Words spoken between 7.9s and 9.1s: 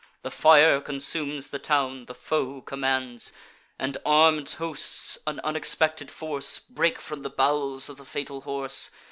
the fatal horse.